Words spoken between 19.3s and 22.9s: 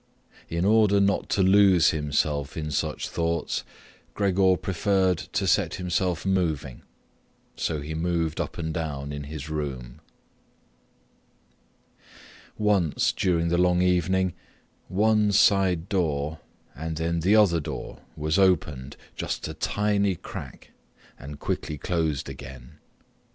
a tiny crack and quickly closed again.